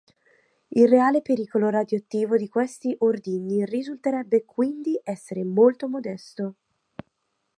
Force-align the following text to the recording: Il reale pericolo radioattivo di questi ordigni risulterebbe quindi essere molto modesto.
Il 0.71 0.87
reale 0.87 1.21
pericolo 1.21 1.69
radioattivo 1.69 2.35
di 2.35 2.49
questi 2.49 2.95
ordigni 3.01 3.63
risulterebbe 3.65 4.45
quindi 4.45 4.99
essere 5.03 5.43
molto 5.43 5.87
modesto. 5.87 6.55